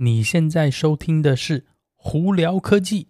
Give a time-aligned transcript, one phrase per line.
[0.00, 1.60] 你现在收听的是
[1.96, 3.08] 《胡聊科技》。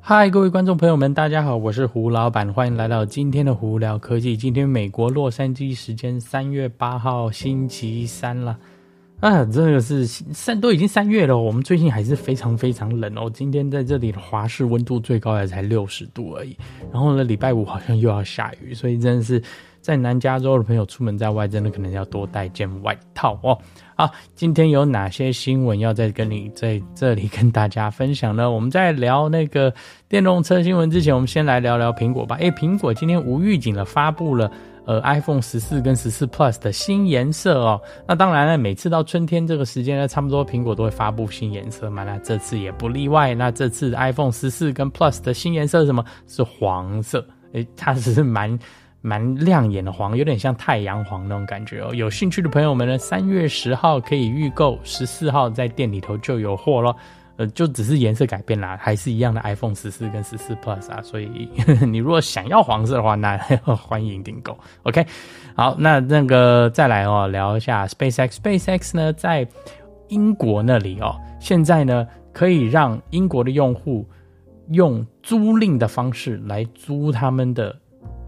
[0.00, 4.34] 嗨，各位观众朋友们，大家好，我是胡老板，欢迎来到今天的《胡聊科技》。
[4.40, 8.58] 今天美国洛杉矶时间三月八号星期三了。
[9.22, 13.30] 啊，这个是三都已经三月了，我们最近还是非常非常冷哦。
[13.32, 16.56] 今天在这里的华氏温度最高也才六十度而已。
[16.92, 19.40] 然后呢，礼拜五好像又要下雨，所以真的是
[19.80, 23.56] 在南加州的朋友出门在外，真的可能要多带件外套哦。
[23.94, 28.50] 好，今天有哪些新闻要再跟你在这里跟大家分享呢？
[28.50, 29.72] 我们在聊那个
[30.08, 32.34] 电动车新闻之前，我们先来聊聊苹果吧。
[32.40, 34.50] 诶，苹果今天无预警的发布了。
[34.84, 43.34] 呃，iPhone 十四跟十四 Plus 的新颜色哦，那当然了，每次到春天这个时间呢，差不多苹果都会发布新颜色嘛，那这次也不例外。
[43.34, 46.04] 那这次 iPhone 十四跟 Plus 的新颜色是什么？
[46.26, 48.58] 是黄色，诶，它只是蛮
[49.00, 51.94] 蛮亮眼的黄，有点像太阳黄那种感觉哦。
[51.94, 56.96] 有兴趣的朋友们呢，三月十号可以预购，十四号在店里头就有货咯。
[57.48, 64.56] 就只是颜色改变啦，还是一样的 iPhone 十四跟十四 Plus 啊，所以呵 呵你如果想要黄色的话，那 欢迎订购。
[64.84, 65.06] OK，
[65.54, 68.36] 好，那那个再来哦，聊一下 SpaceX。
[68.36, 69.46] SpaceX 呢，在
[70.08, 74.06] 英国那里哦，现在呢可以让英国的用户
[74.70, 77.76] 用租赁的方式来租他们的。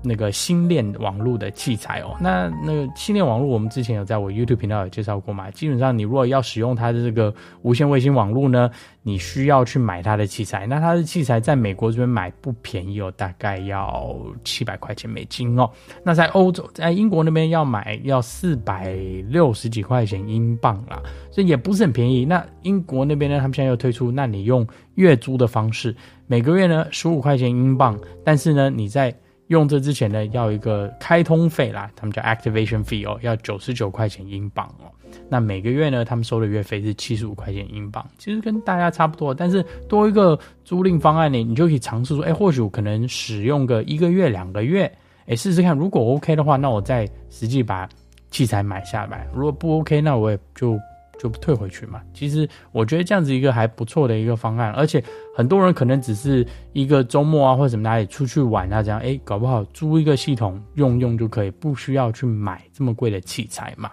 [0.04, 5.50] 那个星链网络的器材哦，那那个星链网络，我们之前有在我 YouTube 频道有介绍过嘛。
[5.50, 8.70] 基本上，你如果要使用它的这个无线卫星网络呢，
[9.02, 10.66] 你需要去买它的器材。
[10.66, 15.70] 那它的器材在美国这边买不便宜哦，大概要七百块钱美金哦。
[16.02, 18.92] 那在欧洲，在英国那边要买要四百
[19.28, 22.24] 六十几块钱英镑啦，所以也不是很便宜。
[22.24, 24.66] 那英国那边呢，他们现在又推出，那你用
[24.96, 25.94] 月租的方式，
[26.26, 29.14] 每个月呢十五块钱英镑，但是呢你在
[29.48, 34.90] 用这之前呢，要一个开通费啦，他们叫 activation fee 哦，要九十九块钱英镑哦。
[35.28, 39.34] 那每个月呢，他们收的月费是七十五块钱英镑，其实跟大家差不多。
[39.34, 44.90] 但是多一个租赁方案呢，你就可以尝试说，哎，或许我可能使用个一个月、两个月，
[45.26, 45.76] 哎，试试看。
[45.76, 47.88] 如果 OK 的话，那我再实际把
[48.30, 49.28] 器材买下来。
[49.34, 50.78] 如果不 OK，那我也就。
[51.24, 52.02] 就退回去嘛。
[52.12, 55.02] 其实我觉得这样子一个还不错的一个方案，而且
[55.34, 63.90] 很多人可能只是一个周末啊或者什么哪里出去玩啊这样，哎，搞不好租一个系统用用就可以，不需要去买这么贵的器材嘛。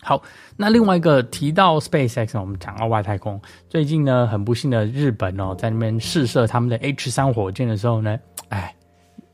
[0.00, 0.22] 好，
[0.56, 8.16] 那另外一个提到 SpaceX，我们讲到外太空，最近呢很不幸的日本哦在那边试射他们的 H 三火箭的时候呢，
[8.50, 8.72] 哎，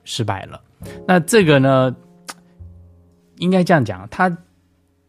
[0.04, 0.58] 失败了。
[1.06, 1.94] 那这个呢，
[3.36, 4.34] 应该这样讲，它。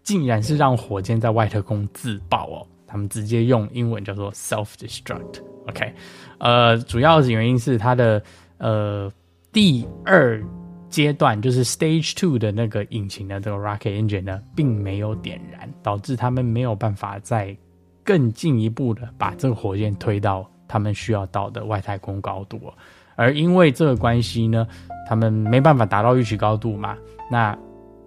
[0.05, 2.67] 竟然是让火箭在外太空自爆哦！
[2.85, 5.41] 他们直接用英文叫做 self-destruct。
[5.67, 5.93] OK，
[6.37, 8.21] 呃，主要的原因是它的
[8.59, 9.11] 呃
[9.51, 10.41] 第二
[10.89, 17.57] 阶段就是 Stage Two 的那个引擎的这个 rocket engine 呢，并没有点燃，导致他们没有办法再
[18.03, 22.73] 更进一步的把这个火箭推到他们需要到的外太空高度哦。
[23.15, 24.67] 而因为这个关系呢，
[25.09, 26.95] 他们没办法达到预期高度嘛，
[27.31, 27.57] 那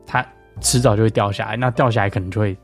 [0.06, 0.24] 它。
[0.60, 2.56] 迟早就会掉下来，那掉下来可能就会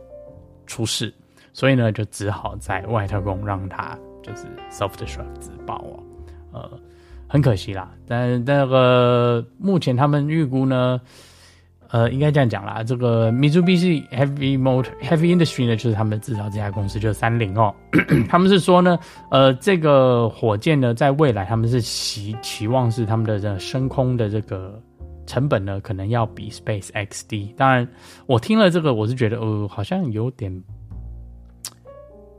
[0.67, 1.13] 出事，
[1.53, 6.03] 所以呢，就只好在外太空让它就是 self-destruct 自爆哦，
[6.53, 6.71] 呃，
[7.27, 7.91] 很可惜啦。
[8.07, 11.01] 但那个目前他们预估呢，
[11.89, 17.75] 呃，应该这样讲啦，这个 Mitsubishi Heavy Motor Heavy Industry 呢，就是他们制造这家公司，就是三菱哦，
[18.29, 18.99] 他们是说呢，
[19.31, 24.81] 呃，这个火箭呢，在未来他们是期期望是他们的这个升空的这个。
[25.27, 27.55] 成本呢，可能要比 SpaceX 低。
[27.57, 27.87] 当然，
[28.27, 30.63] 我听了这个，我是觉得，呃，好像有点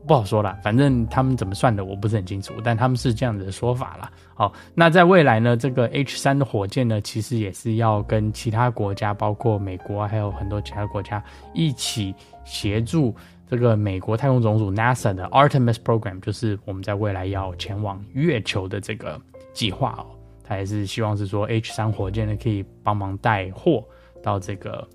[0.07, 0.57] 不好说啦。
[0.63, 2.53] 反正他们怎么算的，我不是很清楚。
[2.63, 4.12] 但他们是这样子的说法啦。
[4.34, 11.23] 好，那在未来呢，这个 H 三的火箭呢，其实也是要跟其他国家，包括美国，还有很多其他国家
[11.53, 12.13] 一起
[12.44, 13.16] 协助
[13.49, 19.20] 这个美国太空总署 NASA 的 Artemis Program，就是我们在未来要前往月球的这个
[19.53, 20.05] 计划哦。
[20.47, 23.83] 他也是希望是说 H 三火箭呢，可以帮忙带货
[24.21, 24.87] 到这个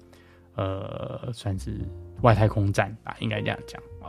[0.54, 1.78] 呃，算是
[2.22, 4.08] 外太空站吧，应该这样讲啊。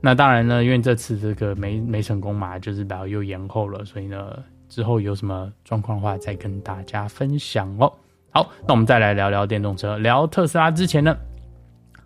[0.00, 7.92] 那当然呢，因为这次这个没没成功嘛，就是比较又延后了，所以呢，之后有什么状况的话，再跟大家分享哦。
[8.30, 11.16] 好，那我们再来聊聊电动车，聊特斯拉之前呢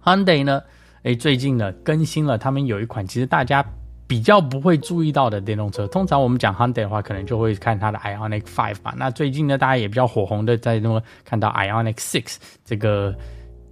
[0.04, 0.62] ，Hyundai 呢，
[1.04, 3.64] 诶，最近呢更新了，他们有一款其实大家。
[4.12, 8.92] 比较不会注意到的电动车，通常我们讲 Hyundai 的话，可能就会看它的 Ionic Five 吧。
[8.94, 13.14] 那最近呢，大家也比较火红的，在那么看到 Ionic Six 这个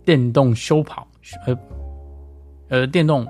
[0.02, 1.06] 电动修跑，
[1.46, 1.58] 呃
[2.70, 3.26] 呃，电动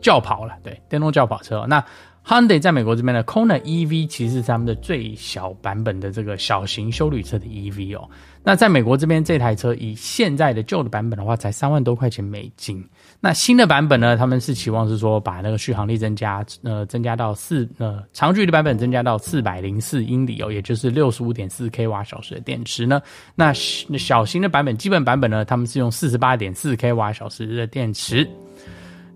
[0.00, 1.66] 轿跑了，对，电动轿跑车。
[1.68, 1.84] 那
[2.24, 8.08] Hyundai 在美国这边的 Kona EV 其实是他们的最小版本的这个小型休旅车的 EV 哦。
[8.44, 12.84] 那在美国这边这台车以现在的旧的版本的话，才三万多块钱美金。
[13.20, 23.02] 那新的版本呢，他们是期望是说把那个续航力增加，呃，增加到四呃长距离版本增加到四百零四英里哦，也就是六十五点四 k 瓦小时的电池呢。
[23.34, 28.28] 那小型的版本基本版本呢，他们是用四十八点四 k 瓦小时的电池。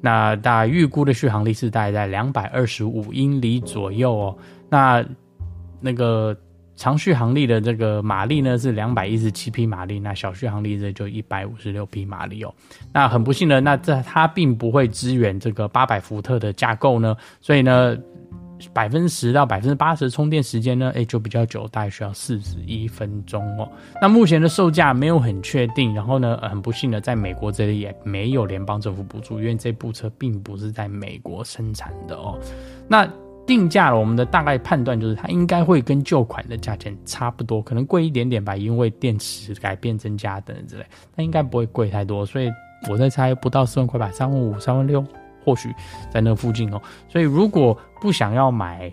[0.00, 4.38] 那大概预估的续航力是大概在两百二十五英里左右哦。
[4.69, 5.04] 那
[5.81, 6.37] 那个
[6.76, 12.54] 长续航力的这个马力呢，是两百一十七匹马力，那小续航力这就一百五十六匹马力哦。
[12.93, 17.96] 那很不幸的，那这它并不会支援这个八百伏特的架构呢，所以呢。
[18.73, 23.69] 百分之十到百分之八十的充电时间呢，哎，就比较久，大概需要四十一分钟哦。
[24.00, 32.38] 那目前的售价没有很确定，然后呢，很不幸的，在美国这里也没有联邦政府补助，因为这部车并不是在美国生产的哦。
[32.88, 33.08] 那
[33.47, 42.50] 定价了，我们的大概判断就是它应该会跟旧款的价钱差不多，可能贵一点点吧，因为电池改变增加等等之类，但应该不会贵太多，所以
[42.91, 45.05] 我在猜不到四万块吧，三万五、三万六。
[45.46, 45.72] 或许
[46.10, 48.93] 在那附近哦，所以如果不想要买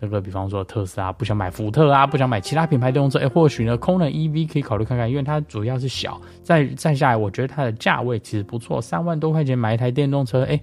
[0.00, 10.58] 那个，比方说特斯拉，不想买福特啊，不想买其他品牌电动车，哎，或许呢，Kona EV 可以考虑看看，因为它主要是小，再再下来，我觉得它的价位其实不错，三万多块钱买一台电动车，哎，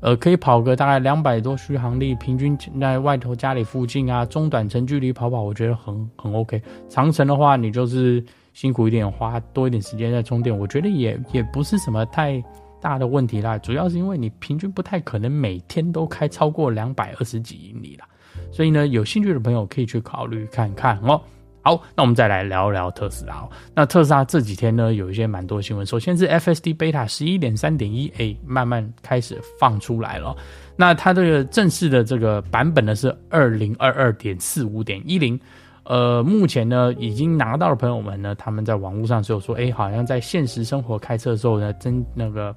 [0.00, 6.62] 呃，可以跑个大概两百多续航力，平均在外头家里附近啊，中短程距离跑跑，我觉得很很 OK。
[6.88, 8.24] 长程的话，你就是
[8.54, 12.42] 辛苦一点，花多一点时间在充电，我觉得也也不是什么太。
[12.80, 18.06] 大的问题啦，主要是因为你平均不太可能每天都开超过两百二十几英里啦，
[18.52, 21.20] 所以呢，有兴趣的朋友可以去考虑看看哦。
[21.60, 23.46] 好，那我们再来聊一聊特斯拉。
[23.74, 25.84] 那特斯拉这几天呢，有一些蛮多新闻。
[25.84, 30.34] 首先是 FSD Beta 十一点三点一 A 慢慢开始放出来了。
[30.76, 35.38] 那它这个正式的这个版本呢是二零二二点四五点一零。
[35.84, 42.54] 呃，目前呢已经拿到的朋友们呢，他们在网络上就有说，哎，好像在现实生活开车的时候呢，真那个。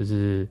[0.00, 0.48] 就是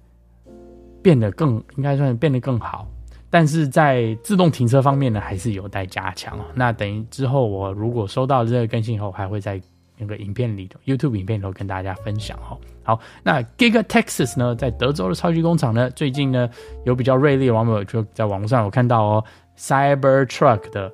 [1.01, 2.87] 变得更应该算是变得更好，
[3.31, 6.43] 但是在自动停车方面呢，还是有待加强哦。
[6.53, 9.59] 那等于之后我如果收到这个更新以后，还会在
[9.97, 12.55] 那个影片里头，YouTube 影片里头跟大家分享哦。
[12.83, 16.47] 好，那 Giga Texas 呢，在德州的超级工厂呢，最近呢
[16.85, 19.25] 有比较锐利的网友就在网络上有看到哦
[19.57, 20.93] ，Cybertruck 的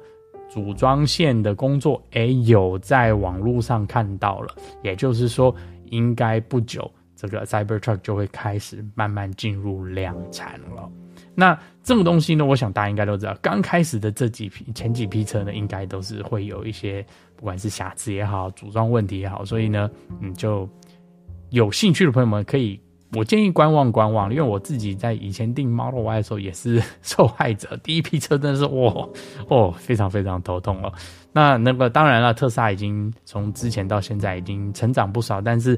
[0.50, 5.54] 组装线的工作，哎，有在网络上看到了，也就是说，
[5.90, 6.90] 应该不久。
[7.16, 10.90] 这个 Cybertruck 就会开始慢慢进入量产了。
[11.34, 19.90] 那这个东西呢，我想大家应该都知道，刚开始的这几批前几批车呢，应该都是会有一些不管是瑕疵也好，组装问题也好，所以呢，
[20.22, 20.68] 嗯，就
[21.50, 22.80] 有兴趣的朋友们可以，
[23.14, 29.08] 我建议观望观望，因为我自己在以前订 Model Y 的时候也是受害者，第一批车真的是哇
[29.50, 30.94] 哦，非常非常头痛了。
[31.34, 35.78] 那那个当然了，特斯拉已经从之前到现在已经成长不少，但是。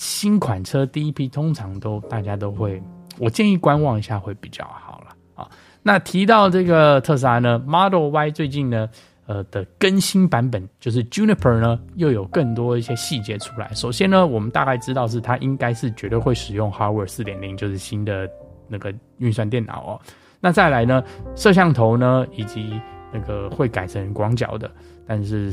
[0.00, 2.82] 新款车第一批通常都大家都会，
[3.18, 5.46] 我建议观望一下会比较好了啊。
[5.82, 8.88] 那提到这个特斯拉呢，Model Y 最近呢，
[9.26, 13.70] 呃的更新版本就是 Juniper 呢又有更多一些细节出来。
[13.74, 18.26] 首先呢，我们大概知道是它应该是绝对会使用 Hardware 四点零，就是新的
[18.68, 20.00] 那个运算电脑哦。
[20.40, 21.04] 那再来呢，
[21.36, 22.80] 摄像头呢以及
[23.12, 24.70] 那个会改成广角的，
[25.10, 25.52] 但是。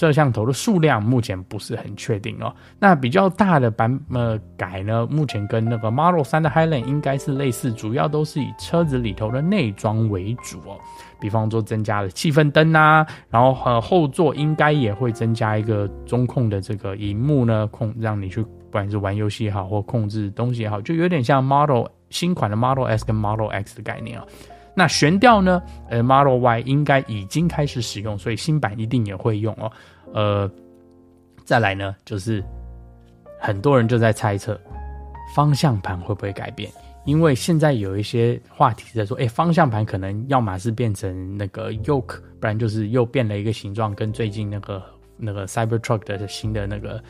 [0.00, 2.50] 摄像头的数量目前不是很确定哦。
[2.78, 10.78] 那比较大的版呃改呢，目前跟那个 Model 3的 Highline 应该是类似，主要都是以车子里头的内装为主哦。
[11.20, 24.24] 比方说增加了气氛灯啊，然后呃后座应该也会增加一个中控的这个荧幕呢，控让你去不管是玩游戏也好，或控制东西也好，就有点像 Model 新款的 Model S 跟 Model X 的概念啊。
[24.74, 25.62] 那悬吊呢？
[25.88, 29.70] 呃，Model Y 应该已经开始使用，所以新版一定也会用哦。
[30.12, 30.50] 呃，
[31.44, 32.42] 再来呢，就是
[33.38, 34.58] 很多人就在猜测
[35.34, 36.70] 方向盘会不会改变，
[37.04, 44.82] 因为现在有一些话题在说，哎，方向盘可能要么是变成那个 yoke，不然就是又变了一个形状，跟最近那个
[45.16, 47.02] 那个 Cybertruck 的新的那个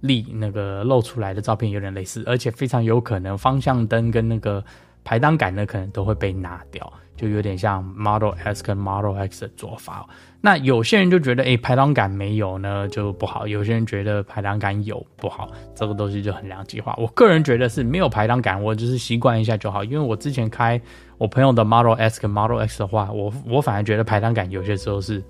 [0.00, 4.62] 力那个露出来的照片有点类似，而且非常有可能方向灯跟那个
[5.02, 6.92] 排档杆呢，可能都会被拿掉。
[7.16, 10.06] 就有点像 Model S 跟 Model X 的做法，
[10.40, 16.94] 那有些人就觉得，哎、排档杆没有呢就不好；有些人觉得排档杆有不好，这个东西就很两极化。
[16.98, 19.82] 我个人觉得是没有排档杆，我就是习惯一下就好。
[19.82, 20.80] 因为我之前开
[21.16, 25.22] 我朋友的 Model S 跟 Model X 的话，我我反而觉得排档杆有些时候是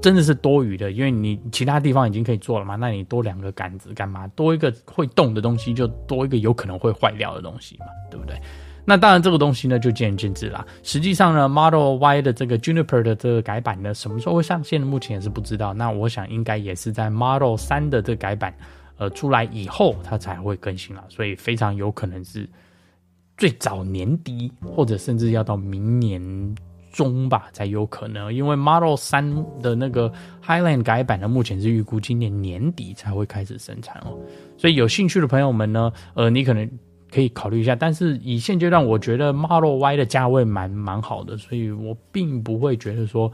[0.00, 4.26] 真的是多余的，因为你其他地方已经可以做了嘛，那你多两个杆子干嘛？
[4.28, 8.40] 多一个会动的东西，就多一个有可能会坏掉的东西嘛，对不对？
[8.86, 10.64] 那当然这个东西呢就见仁见智啦。
[10.82, 14.80] 实际上呢，Model Y 的这个 Juniper 的这个改版呢，什么时候会上线？
[14.80, 15.74] 目前也是不知道。
[15.74, 18.54] 那我想应该也是在 Model 3的这改版
[18.96, 21.04] 呃出来以后，它才会更新了。
[21.08, 22.48] 所以非常有可能是
[23.36, 26.54] 最早年底，或者甚至要到明年。
[26.90, 30.12] 中吧才有可能，因为 Model 三的那个
[30.44, 34.18] Highland 改版呢，目前是预估今年年底才会开始生产哦。
[34.58, 36.68] 所以有兴趣的朋友们呢，呃，你可能
[37.10, 37.74] 可以考虑一下。
[37.74, 43.30] 但是以现阶段，我觉得 Model Y 的价位蛮蛮好的，所以我并不会觉得说，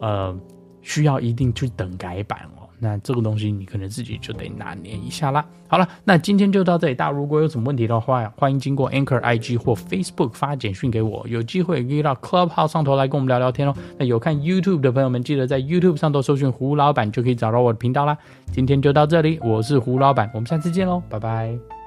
[0.00, 0.38] 呃，
[0.82, 2.59] 需要一定去等改版哦。
[2.80, 5.44] 那这个东西你可能自己就得拿捏一下啦。
[5.68, 6.94] 好了，那今天就到这里。
[6.94, 11.24] 大家如果有什么问题的话，欢迎经过 Anchor IG 或 Facebook 发简讯给我。
[11.28, 13.74] 有机会可以到 Clubhouse 上头来跟我们聊聊天哦。
[13.98, 18.16] 那有看 YouTube 的朋友们，记得在 YouTube 上头搜寻胡老板，就可以找到我的频道啦。
[18.50, 21.79] 今天就到这里，我是胡老板，我们下次见喽，拜拜。